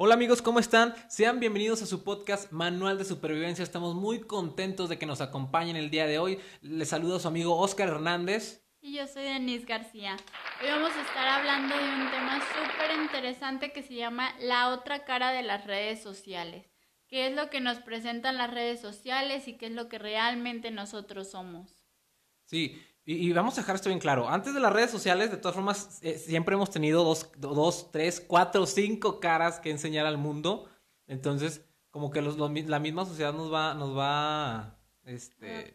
[0.00, 0.94] Hola amigos, ¿cómo están?
[1.08, 3.64] Sean bienvenidos a su podcast Manual de Supervivencia.
[3.64, 6.38] Estamos muy contentos de que nos acompañen el día de hoy.
[6.62, 8.64] Les saludo a su amigo Oscar Hernández.
[8.80, 10.16] Y yo soy Denise García.
[10.62, 15.04] Hoy vamos a estar hablando de un tema súper interesante que se llama la otra
[15.04, 16.70] cara de las redes sociales.
[17.08, 20.70] ¿Qué es lo que nos presentan las redes sociales y qué es lo que realmente
[20.70, 21.76] nosotros somos?
[22.44, 22.80] Sí,
[23.10, 24.28] y, vamos a dejar esto bien claro.
[24.28, 28.20] Antes de las redes sociales, de todas formas, eh, siempre hemos tenido dos, dos, tres,
[28.20, 30.68] cuatro, cinco caras que enseñar al mundo.
[31.06, 35.74] Entonces, como que los, la misma sociedad nos va, nos va este,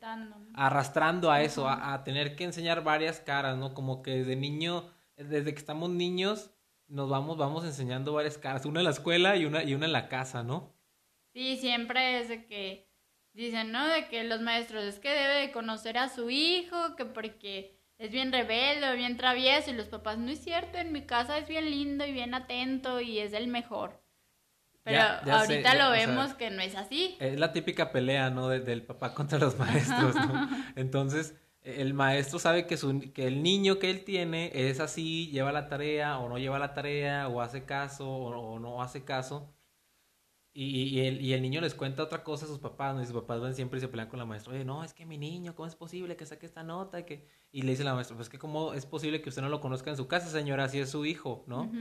[0.53, 3.73] arrastrando a eso, a, tener que enseñar varias caras, ¿no?
[3.73, 6.51] Como que desde niño, desde que estamos niños,
[6.87, 9.93] nos vamos, vamos enseñando varias caras, una en la escuela y una, y una en
[9.93, 10.71] la casa, ¿no?
[11.33, 12.92] Sí, siempre es de que
[13.33, 13.87] dicen, ¿no?
[13.87, 18.11] De que los maestros es que debe de conocer a su hijo, que porque es
[18.11, 21.69] bien rebelde, bien travieso, y los papás, no es cierto, en mi casa es bien
[21.69, 24.01] lindo y bien atento y es el mejor.
[24.83, 27.15] Pero ahorita lo vemos que no es así.
[27.19, 28.49] Es la típica pelea, ¿no?
[28.49, 30.49] del papá contra los maestros, ¿no?
[30.75, 35.53] Entonces, el maestro sabe que, su, que el niño que él tiene es así, lleva
[35.53, 39.53] la tarea o no lleva la tarea, o hace caso o no hace caso.
[40.55, 43.01] Y, y, el, y el niño les cuenta otra cosa a sus papás, ¿no?
[43.01, 44.53] Y sus papás van siempre y se pelean con la maestra.
[44.53, 46.99] Oye, no, es que mi niño, ¿cómo es posible que saque esta nota?
[46.99, 47.27] Y, que...
[47.51, 49.89] y le dice la maestra, pues que cómo es posible que usted no lo conozca
[49.89, 51.71] en su casa, señora, si es su hijo, ¿no?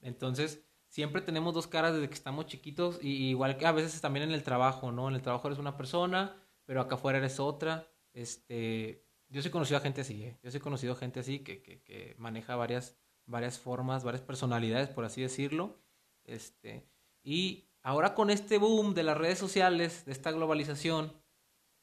[0.00, 4.28] Entonces, siempre tenemos dos caras desde que estamos chiquitos, y igual que a veces también
[4.28, 5.08] en el trabajo, ¿no?
[5.08, 7.88] En el trabajo eres una persona, pero acá afuera eres otra.
[8.12, 10.38] Este, yo sí he conocido a gente así, ¿eh?
[10.44, 14.22] Yo sí he conocido a gente así que, que, que maneja varias, varias formas, varias
[14.22, 15.82] personalidades, por así decirlo.
[16.24, 16.88] Este,
[17.24, 21.12] y ahora con este boom de las redes sociales, de esta globalización,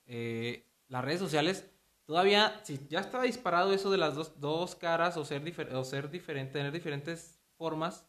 [0.05, 1.69] eh, las redes sociales,
[2.05, 5.43] todavía, si ya estaba disparado eso de las dos, dos caras o ser,
[5.75, 8.07] o ser diferente, tener diferentes formas,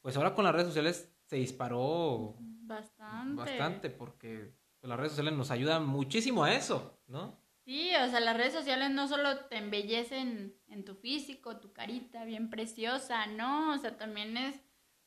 [0.00, 3.36] pues ahora con las redes sociales se disparó bastante.
[3.36, 7.38] Bastante, porque pues, las redes sociales nos ayudan muchísimo a eso, ¿no?
[7.64, 12.24] Sí, o sea, las redes sociales no solo te embellecen en tu físico, tu carita
[12.24, 14.60] bien preciosa, no, o sea, también es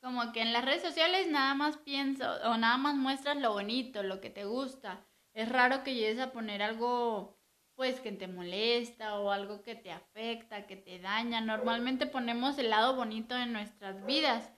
[0.04, 4.02] como que en las redes sociales nada más pienso o nada más muestras lo bonito,
[4.02, 5.02] lo que te gusta.
[5.32, 7.38] Es raro que llegues a poner algo
[7.74, 11.40] pues que te molesta o algo que te afecta, que te daña.
[11.40, 14.52] Normalmente ponemos el lado bonito de nuestras vidas.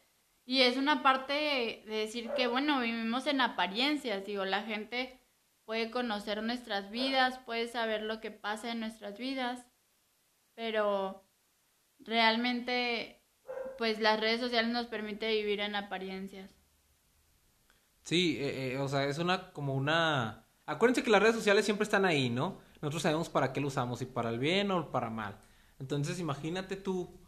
[0.45, 4.27] Y es una parte de decir que, bueno, vivimos en apariencias.
[4.27, 5.21] Digo, la gente
[5.65, 9.65] puede conocer nuestras vidas, puede saber lo que pasa en nuestras vidas,
[10.55, 11.25] pero
[12.01, 13.23] realmente
[13.77, 16.51] pues las redes sociales nos permiten vivir en apariencias.
[18.03, 20.47] Sí, eh, eh, o sea, es una como una...
[20.65, 22.59] Acuérdense que las redes sociales siempre están ahí, ¿no?
[22.81, 25.39] Nosotros sabemos para qué lo usamos, si para el bien o para mal.
[25.79, 27.19] Entonces imagínate tú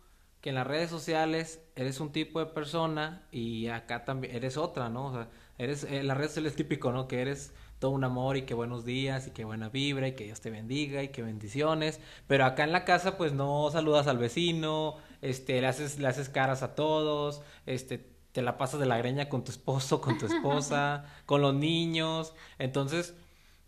[0.40, 4.88] que en las redes sociales eres un tipo de persona y acá también eres otra,
[4.88, 5.06] ¿no?
[5.06, 7.08] O sea, eres, eh, las redes sociales es típico, ¿no?
[7.08, 10.24] Que eres todo un amor y que buenos días y que buena vibra y que
[10.24, 12.00] Dios te bendiga y que bendiciones.
[12.26, 16.28] Pero acá en la casa pues no saludas al vecino, este, le haces, le haces
[16.28, 17.98] caras a todos, este,
[18.32, 22.34] te la pasas de la greña con tu esposo, con tu esposa, con los niños.
[22.58, 23.14] Entonces,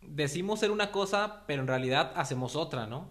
[0.02, 3.08] decimos ser una cosa, pero en realidad hacemos otra, ¿no?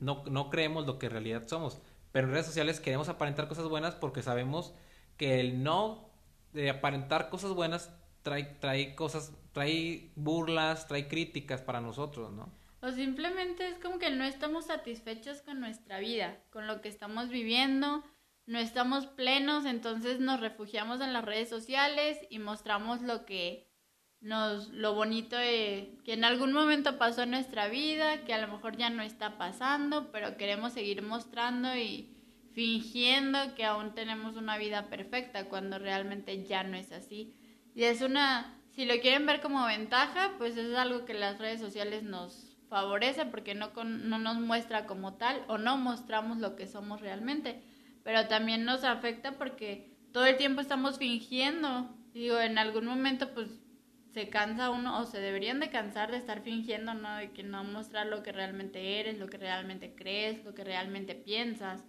[0.00, 1.80] No, no creemos lo que en realidad somos.
[2.12, 4.74] Pero en redes sociales queremos aparentar cosas buenas porque sabemos
[5.16, 6.10] que el no
[6.52, 7.90] de aparentar cosas buenas
[8.22, 12.52] trae, trae cosas, trae burlas, trae críticas para nosotros, ¿no?
[12.82, 17.30] O simplemente es como que no estamos satisfechos con nuestra vida, con lo que estamos
[17.30, 18.04] viviendo,
[18.44, 23.70] no estamos plenos, entonces nos refugiamos en las redes sociales y mostramos lo que
[24.20, 28.52] nos, lo bonito de, que en algún momento pasó en nuestra vida, que a lo
[28.52, 32.10] mejor ya no está pasando, pero queremos seguir mostrando y
[32.52, 37.34] fingiendo que aún tenemos una vida perfecta cuando realmente ya no es así.
[37.74, 41.60] Y es una, si lo quieren ver como ventaja, pues es algo que las redes
[41.60, 46.66] sociales nos favorece porque no, no nos muestra como tal o no mostramos lo que
[46.66, 47.62] somos realmente,
[48.02, 51.88] pero también nos afecta porque todo el tiempo estamos fingiendo.
[52.12, 53.48] Digo, en algún momento pues
[54.12, 57.16] se cansa uno o se deberían de cansar de estar fingiendo, ¿no?
[57.16, 61.14] De que no mostrar lo que realmente eres, lo que realmente crees, lo que realmente
[61.14, 61.84] piensas,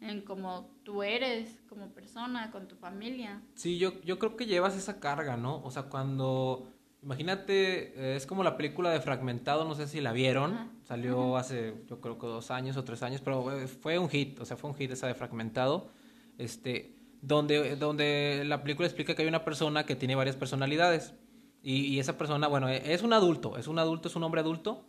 [0.00, 3.42] en cómo tú eres como persona, con tu familia.
[3.54, 5.62] Sí, yo, yo creo que llevas esa carga, ¿no?
[5.64, 6.68] O sea, cuando
[7.02, 11.74] Imagínate, eh, es como la película de Fragmentado, no sé si la vieron, salió hace
[11.88, 14.56] yo creo que dos años o tres años, pero eh, fue un hit, o sea,
[14.56, 15.92] fue un hit esa de Fragmentado,
[16.38, 21.14] este, donde, donde la película explica que hay una persona que tiene varias personalidades
[21.62, 24.84] y, esa persona, bueno, es un adulto, es un adulto, es un hombre adulto,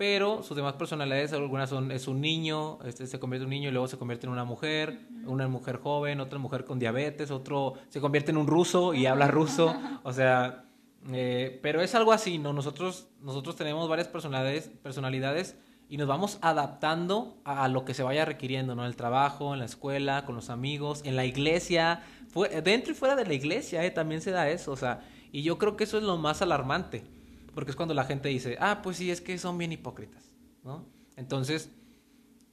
[0.00, 3.68] pero sus demás personalidades, algunas son, es un niño, este se convierte en un niño
[3.68, 7.74] y luego se convierte en una mujer, una mujer joven, otra mujer con diabetes, otro
[7.90, 10.64] se convierte en un ruso y habla ruso, o sea,
[11.12, 12.54] eh, pero es algo así, ¿no?
[12.54, 15.58] Nosotros, nosotros tenemos varias personalidades, personalidades
[15.90, 18.84] y nos vamos adaptando a, lo que se vaya requiriendo, ¿no?
[18.84, 22.04] En el trabajo, en la escuela, con los amigos, en la iglesia,
[22.64, 23.90] dentro y fuera de la iglesia, ¿eh?
[23.90, 27.04] También se da eso, o sea, y yo creo que eso es lo más alarmante,
[27.54, 30.86] porque es cuando la gente dice, ah, pues sí, es que son bien hipócritas, ¿no?
[31.16, 31.70] Entonces,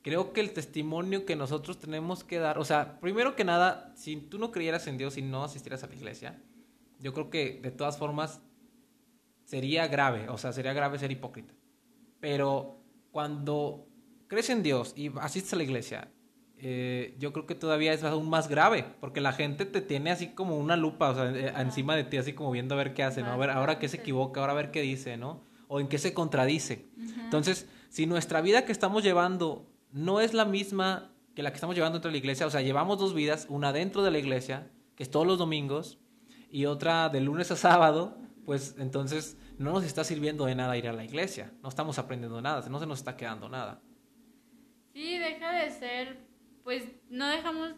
[0.01, 4.17] creo que el testimonio que nosotros tenemos que dar, o sea, primero que nada, si
[4.17, 6.41] tú no creyeras en Dios y no asistieras a la iglesia,
[6.99, 8.41] yo creo que de todas formas
[9.43, 11.53] sería grave, o sea, sería grave ser hipócrita.
[12.19, 13.87] Pero cuando
[14.27, 16.11] crees en Dios y asistes a la iglesia,
[16.59, 20.29] eh, yo creo que todavía es aún más grave, porque la gente te tiene así
[20.29, 23.03] como una lupa, o sea, eh, encima de ti, así como viendo a ver qué
[23.03, 23.31] hace, ¿no?
[23.31, 25.43] A ver, ahora qué se equivoca, ahora a ver qué dice, ¿no?
[25.67, 26.85] O en qué se contradice.
[27.23, 31.75] Entonces, si nuestra vida que estamos llevando no es la misma que la que estamos
[31.75, 34.71] llevando dentro de la iglesia, o sea, llevamos dos vidas, una dentro de la iglesia,
[34.95, 35.99] que es todos los domingos,
[36.49, 40.87] y otra de lunes a sábado, pues entonces no nos está sirviendo de nada ir
[40.87, 43.81] a la iglesia, no estamos aprendiendo nada, no se nos está quedando nada.
[44.93, 46.17] Sí, deja de ser,
[46.67, 47.71] pues no dejamos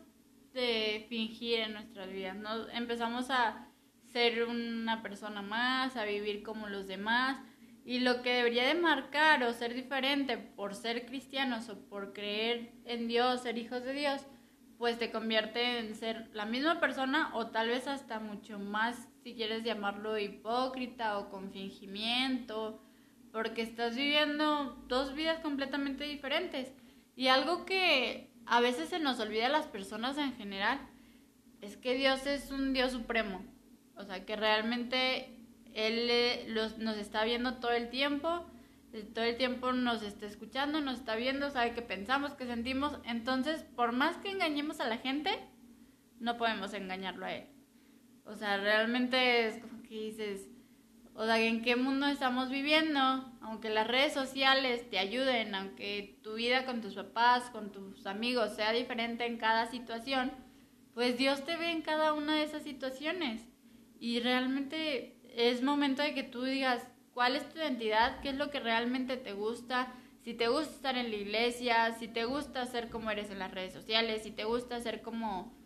[0.51, 3.67] de fingir en nuestras vidas, no empezamos a
[4.07, 7.37] ser una persona más, a vivir como los demás,
[7.85, 12.71] y lo que debería de marcar o ser diferente por ser cristianos o por creer
[12.83, 14.25] en Dios, ser hijos de Dios,
[14.79, 19.35] pues te convierte en ser la misma persona o tal vez hasta mucho más, si
[19.35, 22.81] quieres llamarlo hipócrita o con fingimiento,
[23.31, 26.73] porque estás viviendo dos vidas completamente diferentes.
[27.15, 30.79] Y algo que a veces se nos olvida a las personas en general
[31.61, 33.43] es que Dios es un Dios supremo.
[33.95, 35.35] O sea, que realmente
[35.73, 36.47] Él eh,
[36.77, 38.45] nos está viendo todo el tiempo
[39.13, 42.97] todo el tiempo nos está escuchando, nos está viendo, sabe qué pensamos, qué sentimos.
[43.05, 45.29] Entonces, por más que engañemos a la gente,
[46.19, 47.47] no podemos engañarlo a él.
[48.25, 50.49] O sea, realmente es como que dices,
[51.19, 52.99] o ¿en qué mundo estamos viviendo?
[53.41, 58.55] Aunque las redes sociales te ayuden, aunque tu vida con tus papás, con tus amigos
[58.55, 60.31] sea diferente en cada situación,
[60.93, 63.41] pues Dios te ve en cada una de esas situaciones.
[63.99, 68.49] Y realmente es momento de que tú digas, cuál es tu identidad, qué es lo
[68.49, 69.93] que realmente te gusta,
[70.23, 73.51] si te gusta estar en la iglesia, si te gusta ser como eres en las
[73.51, 75.58] redes sociales, si te gusta ser como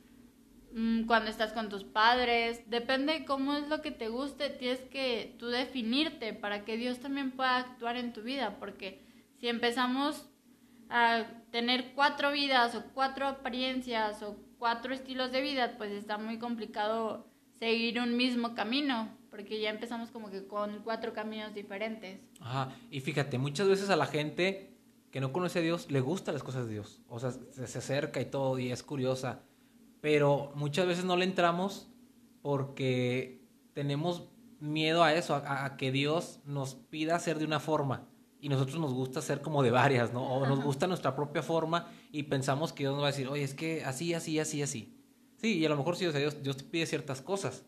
[1.07, 5.35] cuando estás con tus padres, depende de cómo es lo que te guste, tienes que
[5.37, 9.01] tú definirte para que Dios también pueda actuar en tu vida, porque
[9.39, 10.27] si empezamos
[10.89, 16.39] a tener cuatro vidas o cuatro apariencias o cuatro estilos de vida, pues está muy
[16.39, 17.27] complicado
[17.59, 22.19] seguir un mismo camino porque ya empezamos como que con cuatro caminos diferentes.
[22.39, 24.77] Ajá, y fíjate, muchas veces a la gente
[25.09, 28.21] que no conoce a Dios le gustan las cosas de Dios, o sea, se, acerca
[28.21, 29.41] y todo y es curiosa,
[30.03, 31.88] pero muchas veces no le entramos
[32.41, 33.41] porque
[33.73, 34.27] tenemos
[34.59, 38.09] miedo a eso, a, que Dios nos pida ser de una forma
[38.41, 40.21] y nosotros nos gusta ser como de varias, ¿no?
[40.27, 43.44] O nos gusta nuestra propia forma y pensamos que Dios nos va a decir, oye,
[43.44, 44.94] es que así, así, así, así.
[45.38, 47.63] Sí, y a lo mejor sí, o sea, Dios, Dios te pide ciertas cosas,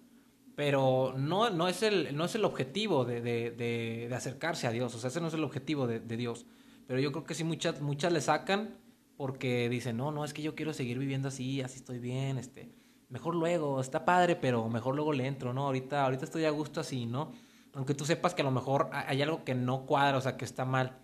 [0.58, 4.94] pero no, no, es, el, no es el objetivo de, de, de, acercarse a Dios,
[4.94, 6.46] o sea, ese no es el objetivo de, Dios.
[6.86, 8.76] Pero yo creo que sí muchas, muchas le sacan
[9.18, 12.72] porque dicen, no, no, es que yo quiero seguir viviendo así, así estoy bien, este,
[13.10, 15.66] mejor luego, está padre, pero mejor luego le entro, ¿no?
[15.66, 17.32] Ahorita, ahorita estoy a gusto así, ¿no?
[17.74, 20.46] Aunque tú sepas que a lo mejor hay algo que no cuadra, o sea, que
[20.46, 20.98] está mal.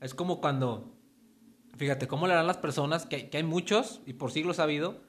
[0.00, 0.94] Es como cuando,
[1.76, 5.00] fíjate, ¿cómo le harán las personas, que, que hay muchos, y por siglos ha habido,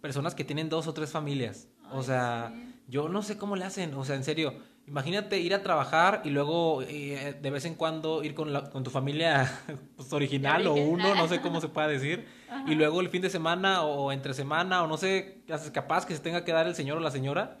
[0.00, 1.68] personas que tienen dos o tres familias?
[1.92, 2.52] o sea...
[2.88, 4.54] Yo no sé cómo le hacen, o sea, en serio.
[4.88, 8.90] Imagínate ir a trabajar y luego eh, de vez en cuando ir con, con tu
[8.90, 9.60] familia
[9.96, 12.26] pues, original o uno, no sé cómo se pueda decir.
[12.66, 15.42] Y luego el fin de semana o entre semana o no sé,
[15.72, 17.58] capaz que se tenga que dar el señor o la señora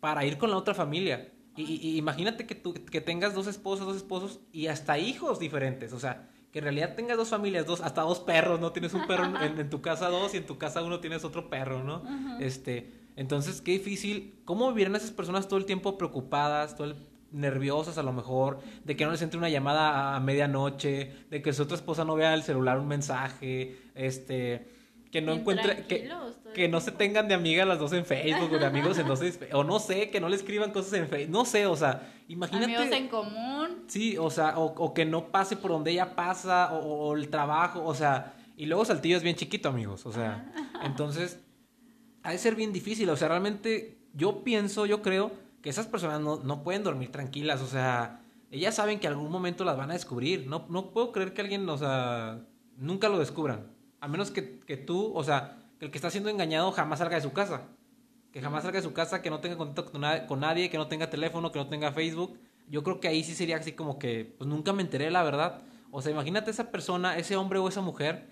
[0.00, 1.32] para ir con la otra familia.
[1.56, 5.94] Y, imagínate que, tú, que tengas dos esposos, dos esposos y hasta hijos diferentes.
[5.94, 8.72] O sea, que en realidad tengas dos familias, dos, hasta dos perros, ¿no?
[8.72, 11.48] Tienes un perro en, en, tu casa dos y en tu casa uno tienes otro
[11.48, 12.02] perro, ¿no?
[12.40, 14.34] Este entonces, qué difícil.
[14.44, 16.96] ¿Cómo vivirán esas personas todo el tiempo preocupadas, todo el,
[17.32, 21.52] nerviosas a lo mejor, de que no les entre una llamada a, medianoche, de que
[21.52, 24.66] su otra esposa no vea el celular un mensaje, este,
[25.10, 26.10] que no encuentre, que,
[26.54, 29.20] que no se tengan de amigas las dos en Facebook o de amigos en dos,
[29.52, 32.76] o no sé, que no le escriban cosas en Facebook, no sé, o sea, imagínate.
[32.76, 33.84] Amigos en común.
[33.88, 37.94] Sí, o sea, o, que no pase por donde ella pasa, o, el trabajo, o
[37.94, 40.52] sea, y luego Saltillo es bien chiquito, amigos, o sea,
[40.82, 41.40] entonces
[42.22, 43.08] ha de ser bien difícil.
[43.10, 47.60] O sea, realmente yo pienso, yo creo que esas personas no, no pueden dormir tranquilas.
[47.62, 50.46] O sea, ellas saben que algún momento las van a descubrir.
[50.46, 52.40] No, no puedo creer que alguien, o sea,
[52.76, 53.66] nunca lo descubran.
[54.00, 57.16] A menos que, que tú, o sea, que el que está siendo engañado jamás salga
[57.16, 57.62] de su casa.
[58.32, 61.10] Que jamás salga de su casa, que no tenga contacto con, nadie, que no tenga
[61.10, 62.38] teléfono, que no tenga Facebook.
[62.68, 65.62] Yo creo que ahí sí sería así como que, pues nunca me enteré, la verdad.
[65.90, 68.31] O sea, imagínate esa persona, ese hombre o esa mujer,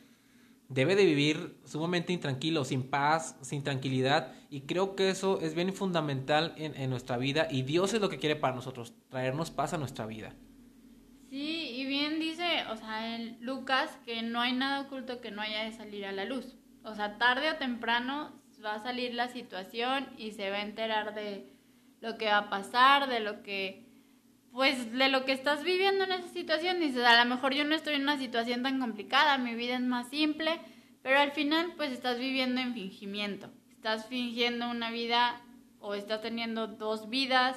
[0.71, 4.33] debe de vivir sumamente intranquilo, sin paz, sin tranquilidad.
[4.49, 7.49] Y creo que eso es bien fundamental en, nuestra vida.
[7.50, 10.33] Y Dios es lo que quiere para nosotros, traernos paz a nuestra vida.
[11.29, 15.43] Sí, y bien dice, o sea, en Lucas, que no hay nada oculto que no
[15.43, 16.57] haya de salir a la luz.
[16.85, 21.15] O sea, tarde o temprano va a salir la situación y se va a enterar
[21.15, 21.53] de
[22.00, 23.89] lo que va a pasar, de lo que,
[24.52, 26.80] pues, de lo que estás viviendo en esa situación.
[26.80, 29.83] Dices, a lo mejor yo no estoy en una situación tan complicada, mi vida es
[29.83, 30.61] más simple,
[31.02, 33.50] pero al final, pues, estás viviendo en fingimiento.
[33.71, 35.40] Estás fingiendo una vida
[35.78, 37.57] o estás teniendo dos vidas.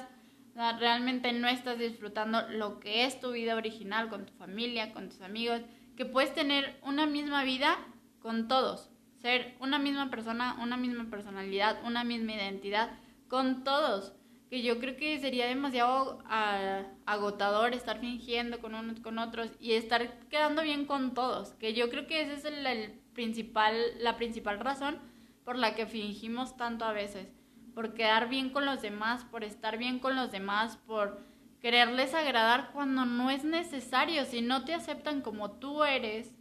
[0.54, 5.20] realmente no estás disfrutando lo que es tu vida original con tu familia, con tus
[5.20, 5.62] amigos,
[5.96, 7.76] que puedes tener una misma vida
[8.20, 8.88] con todos,
[9.20, 12.90] ser una misma persona, una misma personalidad, una misma identidad
[13.28, 14.14] con todos.
[14.50, 19.72] Que yo creo que sería demasiado ah, agotador estar fingiendo con unos con otros y
[19.72, 21.54] estar quedando bien con todos.
[21.54, 24.98] Que yo creo que esa es el, principal, la principal razón
[25.44, 27.28] por la que fingimos tanto a veces.
[27.74, 31.20] Por quedar bien con los demás, por estar bien con los demás, por
[31.60, 34.24] quererles agradar cuando no es necesario.
[34.24, 36.34] Si no te aceptan como tú eres,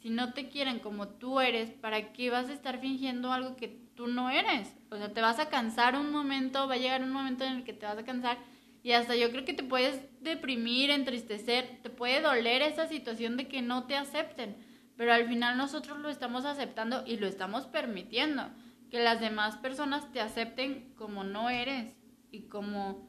[0.00, 3.68] si no te quieren como tú eres, ¿para qué vas a estar fingiendo algo que
[3.94, 4.74] tú no eres?
[4.90, 7.64] O sea, te vas a cansar un momento, va a llegar un momento en el
[7.64, 8.38] que te vas a cansar
[8.82, 13.46] y hasta yo creo que te puedes deprimir, entristecer, te puede doler esa situación de
[13.46, 14.56] que no te acepten,
[14.96, 18.48] pero al final nosotros lo estamos aceptando y lo estamos permitiendo,
[18.90, 21.94] que las demás personas te acepten como no eres
[22.30, 23.06] y como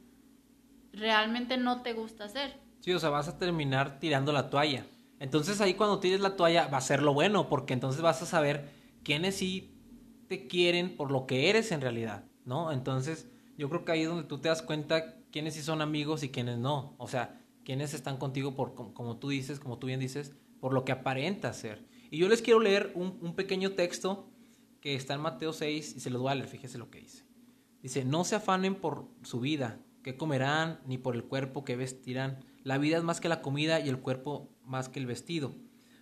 [0.91, 2.59] realmente no te gusta ser.
[2.81, 4.85] Sí, o sea, vas a terminar tirando la toalla.
[5.21, 8.25] Entonces ahí cuando tires la toalla va a ser lo bueno, porque entonces vas a
[8.25, 8.71] saber
[9.03, 9.77] quiénes sí
[10.27, 12.71] te quieren por lo que eres en realidad, ¿no?
[12.71, 16.23] Entonces yo creo que ahí es donde tú te das cuenta quiénes sí son amigos
[16.23, 16.95] y quiénes no.
[16.97, 20.85] O sea, quiénes están contigo por, como, tú dices, como tú bien dices, por lo
[20.85, 21.85] que aparenta ser.
[22.09, 24.27] Y yo les quiero leer un, pequeño texto
[24.81, 27.25] que está en Mateo 6 y se lo voy a leer, fíjese lo que dice.
[27.83, 32.43] Dice, no se afanen por su vida, qué comerán, ni por el cuerpo que vestirán.
[32.63, 35.55] La vida es más que la comida y el cuerpo más que el vestido.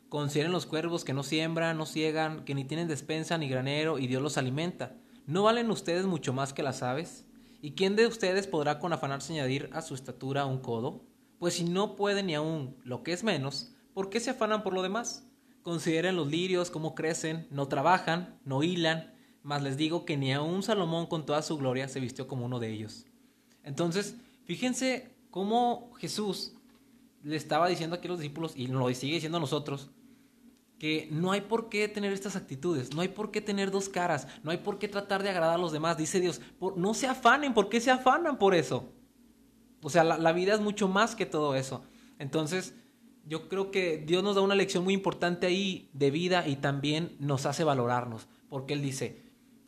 [0.10, 4.08] Consideren los cuervos que no siembran, no ciegan, que ni tienen despensa ni granero y
[4.08, 4.98] Dios los alimenta.
[5.26, 7.26] ¿No valen ustedes mucho más que las aves?
[7.62, 11.06] ¿Y quién de ustedes podrá con afanarse añadir a su estatura un codo?
[11.38, 14.74] Pues si no pueden ni aún lo que es menos, ¿por qué se afanan por
[14.74, 15.30] lo demás?
[15.62, 19.14] Consideren los lirios, cómo crecen, no trabajan, no hilan,
[19.44, 22.60] mas les digo que ni aun Salomón con toda su gloria se vistió como uno
[22.60, 23.06] de ellos.
[23.64, 26.54] Entonces, fíjense cómo Jesús
[27.24, 29.92] le estaba diciendo aquí a los discípulos, y lo sigue diciendo a nosotros,
[30.80, 34.28] que no hay por qué tener estas actitudes, no hay por qué tener dos caras,
[34.44, 35.98] no hay por qué tratar de agradar a los demás.
[35.98, 36.40] Dice Dios,
[36.78, 38.90] no se afanen, ¿por qué se afanan por eso?
[39.84, 41.84] O sea, la, vida es mucho más que todo eso.
[42.18, 42.74] Entonces,
[43.26, 47.16] yo creo que Dios nos da una lección muy importante ahí de vida y también
[47.20, 49.22] nos hace valorarnos, porque Él dice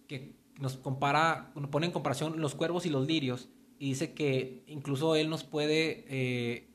[0.08, 3.50] que nos compara, nos pone en comparación los cuervos y los lirios,
[3.82, 6.70] y dice que incluso Él nos puede eh,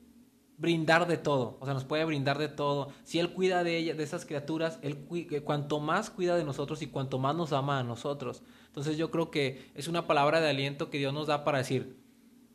[0.57, 2.89] brindar de todo, o sea, nos puede brindar de todo.
[3.05, 5.07] Si Él cuida de ella, de esas criaturas, Él
[5.45, 8.43] cuanto más cuida de nosotros y cuanto más nos ama a nosotros.
[8.65, 11.97] Entonces yo creo que es una palabra de aliento que Dios nos da para decir,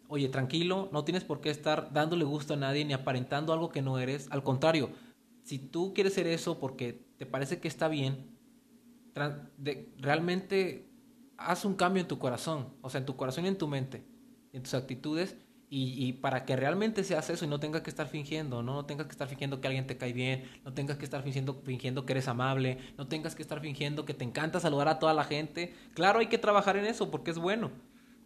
[0.09, 3.81] oye, tranquilo, no tienes por qué estar dándole gusto a nadie ni aparentando algo que
[3.81, 4.29] no eres.
[4.31, 4.91] Al contrario,
[5.45, 8.37] si tú quieres ser eso porque te parece que está bien,
[9.97, 10.91] realmente
[11.39, 14.12] haz un cambio en tu corazón, o sea, en tu corazón y en tu mente,
[14.53, 15.37] en tus actitudes
[15.75, 18.75] y, para que realmente seas eso y no tengas que estar fingiendo, ¿no?
[18.75, 21.63] no tengas que estar fingiendo que alguien te cae bien, no tengas que estar fingiendo,
[21.65, 25.15] fingiendo que eres amable, no tengas que estar fingiendo que te encanta saludar a toda
[25.15, 25.73] la gente.
[25.95, 27.71] Claro, hay que trabajar en eso porque es bueno.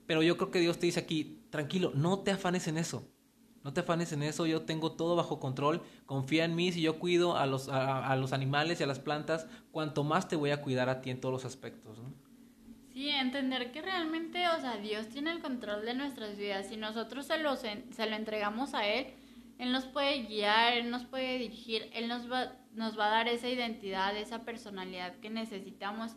[0.09, 3.07] Pero yo creo que Dios te dice aquí, tranquilo, no te afanes en eso.
[3.63, 6.99] No te afanes en eso, yo tengo todo bajo control, confía en mí, si yo
[6.99, 10.63] cuido a los, a los animales y a las plantas, cuanto más te voy a
[10.63, 11.99] cuidar a ti en todos los aspectos.
[12.97, 16.69] Sí, entender que realmente, o sea, Dios tiene el control de nuestras vidas.
[16.69, 19.09] Si nosotros se lo, se lo entregamos a Él,
[19.59, 23.29] Él nos puede guiar, Él nos puede dirigir, Él nos va, nos va a dar
[23.29, 26.17] esa identidad, esa personalidad que necesitamos.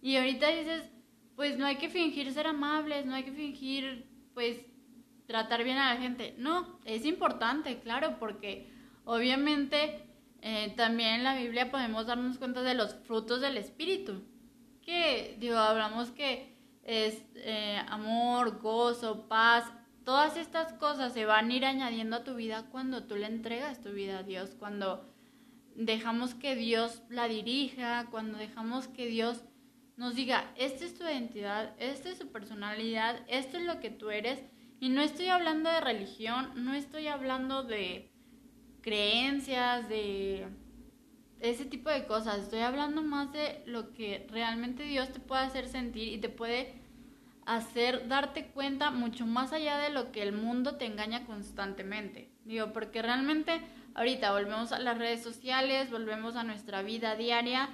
[0.00, 0.90] Y ahorita dices,
[1.36, 4.64] pues no hay que fingir ser amables, no hay que fingir, pues,
[5.26, 6.34] tratar bien a la gente.
[6.38, 8.66] No, es importante, claro, porque
[9.04, 10.08] obviamente
[10.40, 14.22] eh, también en la Biblia podemos darnos cuenta de los frutos del Espíritu
[14.84, 19.64] que, digo, hablamos que es eh, amor, gozo, paz,
[20.04, 23.80] todas estas cosas se van a ir añadiendo a tu vida cuando tú le entregas
[23.80, 25.10] tu vida a Dios, cuando
[25.74, 29.44] dejamos que Dios la dirija, cuando dejamos que Dios
[29.96, 34.10] nos diga, esta es tu identidad, esta es tu personalidad, esto es lo que tú
[34.10, 34.42] eres.
[34.80, 38.10] Y no estoy hablando de religión, no estoy hablando de
[38.82, 40.48] creencias, de
[41.50, 42.38] ese tipo de cosas.
[42.40, 46.74] Estoy hablando más de lo que realmente Dios te puede hacer sentir y te puede
[47.46, 52.30] hacer darte cuenta mucho más allá de lo que el mundo te engaña constantemente.
[52.44, 53.60] Digo, porque realmente
[53.94, 57.68] ahorita volvemos a las redes sociales, volvemos a nuestra vida diaria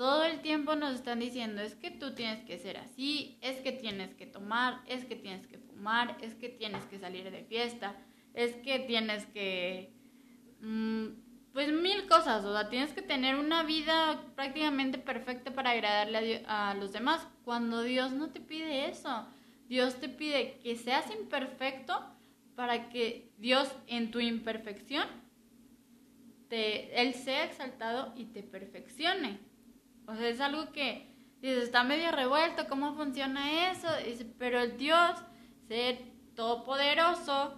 [0.00, 3.70] todo el tiempo nos están diciendo, es que tú tienes que ser así, es que
[3.70, 7.94] tienes que tomar, es que tienes que fumar, es que tienes que salir de fiesta,
[8.32, 9.92] es que tienes que...
[10.62, 11.08] Mm,
[11.52, 16.74] pues mil cosas, o sea, tienes que tener una vida prácticamente perfecta para agradarle a,
[16.74, 19.26] los demás, cuando Dios no te pide eso.
[19.68, 22.04] Dios te pide que seas imperfecto
[22.54, 25.06] para que Dios en tu imperfección,
[26.48, 29.38] te, Él sea exaltado y te perfeccione.
[30.06, 31.06] O sea, es algo que
[31.40, 33.88] dices, está medio revuelto, ¿cómo funciona eso?
[34.04, 35.16] Dice, pero el Dios,
[35.68, 35.98] ser
[36.34, 37.54] todopoderoso,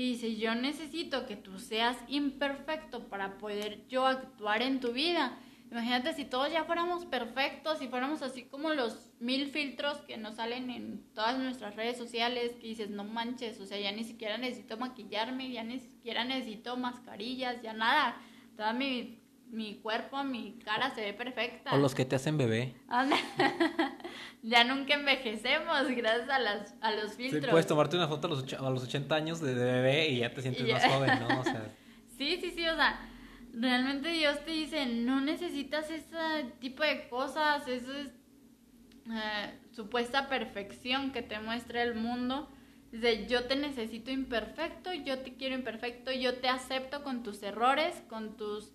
[0.00, 5.38] dice, yo necesito que tú seas imperfecto para poder yo actuar en tu vida.
[5.70, 10.36] Imagínate si todos ya fuéramos perfectos, si fuéramos así como los mil filtros que nos
[10.36, 14.36] salen en todas nuestras redes sociales, que dices, no manches, o sea, ya ni siquiera
[14.36, 18.16] necesito maquillarme, ya ni siquiera necesito mascarillas, ya nada.
[18.54, 19.22] Toda mi
[19.52, 21.74] mi cuerpo, mi cara se ve perfecta.
[21.74, 22.74] O los que te hacen bebé.
[24.42, 27.44] ya nunca envejecemos gracias a, las, a los filtros.
[27.44, 30.32] Sí, puedes tomarte una foto a los, a los 80 años de, bebé y ya
[30.32, 31.40] te sientes más joven, ¿no?
[31.40, 31.70] O sea...
[32.18, 33.00] Sí, sí, sí, o sea,
[33.52, 38.08] realmente Dios te dice, no necesitas ese tipo de cosas, eso es
[39.10, 42.48] eh, supuesta perfección que te muestra el mundo.
[42.92, 48.02] Dice, yo te necesito imperfecto, yo te quiero imperfecto, yo te acepto con tus errores,
[48.08, 48.72] con tus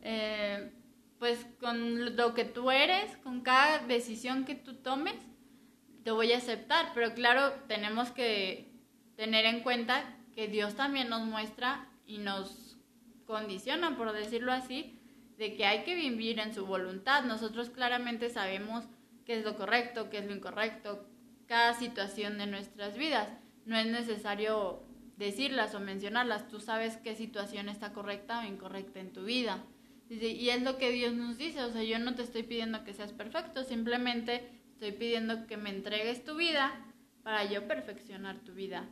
[0.00, 0.72] eh,
[1.18, 5.16] pues con lo que tú eres, con cada decisión que tú tomes,
[6.04, 6.92] te voy a aceptar.
[6.94, 8.70] Pero claro, tenemos que
[9.16, 12.78] tener en cuenta que Dios también nos muestra y nos
[13.26, 15.00] condiciona, por decirlo así,
[15.36, 17.24] de que hay que vivir en su voluntad.
[17.24, 18.84] Nosotros claramente sabemos
[19.24, 21.04] qué es lo correcto, qué es lo incorrecto,
[21.46, 23.28] cada situación de nuestras vidas.
[23.64, 24.84] No es necesario
[25.16, 29.64] decirlas o mencionarlas, tú sabes qué situación está correcta o incorrecta en tu vida
[30.10, 32.94] y es lo que Dios nos dice, o sea, yo no te estoy pidiendo que
[32.94, 36.72] seas perfecto, simplemente estoy pidiendo que me entregues tu vida
[37.22, 38.88] para yo perfeccionar tu vida.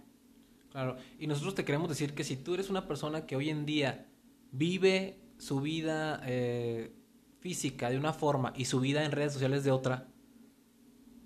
[0.70, 3.64] Claro, y nosotros te queremos decir que si tú eres una persona que hoy en
[3.64, 4.06] día
[4.52, 6.92] vive su vida eh,
[7.40, 10.08] física de una forma y su vida en redes sociales de otra,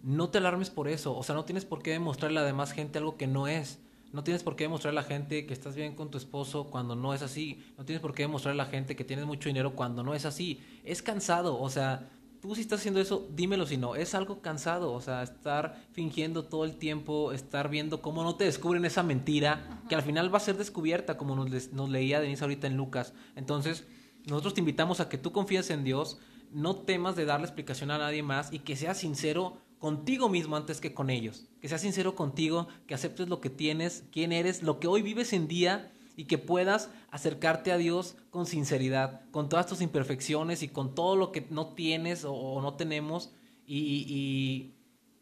[0.02, 2.72] no te alarmes por eso, o sea, no tienes por qué demostrarle a la demás
[2.72, 3.80] gente algo que no es.
[4.12, 6.96] No tienes por qué demostrar a la gente que estás bien con tu esposo cuando
[6.96, 7.62] no es así.
[7.78, 10.24] No tienes por qué demostrar a la gente que tienes mucho dinero cuando no es
[10.24, 10.60] así.
[10.84, 13.94] Es cansado, o sea, tú si estás haciendo eso, dímelo si no.
[13.94, 18.44] Es algo cansado, o sea, estar fingiendo todo el tiempo, estar viendo cómo no te
[18.44, 22.42] descubren esa mentira, que al final va a ser descubierta, como nos, nos leía Denise
[22.42, 23.12] ahorita en Lucas.
[23.36, 23.86] Entonces,
[24.26, 26.18] nosotros te invitamos a que tú confíes en Dios,
[26.50, 30.80] no temas de darle explicación a nadie más y que seas sincero contigo mismo antes
[30.80, 31.48] que con ellos.
[31.60, 35.32] Que seas sincero contigo, que aceptes lo que tienes, quién eres, lo que hoy vives
[35.32, 40.68] en día y que puedas acercarte a Dios con sinceridad, con todas tus imperfecciones y
[40.68, 43.32] con todo lo que no tienes o, no tenemos
[43.66, 44.74] y,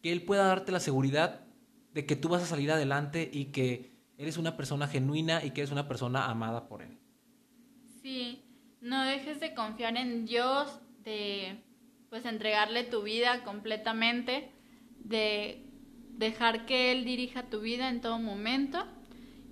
[0.03, 1.47] que Él pueda darte la seguridad
[1.95, 5.61] de que tú vas a salir adelante y que eres una persona genuina y que
[5.61, 6.99] eres una persona amada por Él.
[8.03, 8.43] Sí,
[8.81, 11.63] no dejes de confiar en Dios, de
[12.11, 14.51] pues entregarle tu vida completamente,
[14.99, 15.65] de
[16.17, 18.85] dejar que Él dirija tu vida en todo momento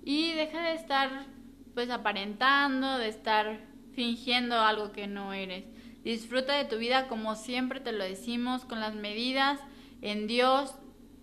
[0.03, 1.25] y deja de estar
[1.73, 3.61] pues aparentando, de estar
[3.93, 5.65] fingiendo algo que no eres.
[6.03, 9.59] Disfruta de tu vida como siempre te lo decimos, con las medidas
[10.01, 10.73] en Dios.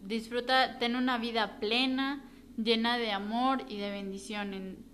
[0.03, 2.23] Disfruta, ten una vida plena,
[2.57, 4.85] llena de amor y de bendición en,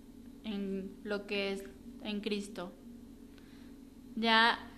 [0.43, 1.63] en lo que es
[2.03, 2.73] en Cristo.
[4.15, 4.70] Ya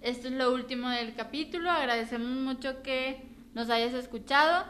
[0.00, 1.70] esto es lo último del capítulo.
[1.70, 4.64] Agradecemos mucho que nos hayas escuchado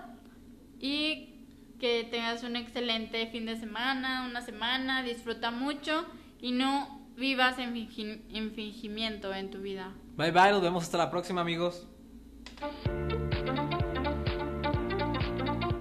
[0.78, 1.34] y
[1.78, 5.02] que tengas un excelente fin de semana, una semana.
[5.02, 6.06] Disfruta mucho
[6.40, 9.92] y no vivas en, en fingimiento en tu vida.
[10.16, 11.86] Bye bye, nos vemos hasta la próxima amigos.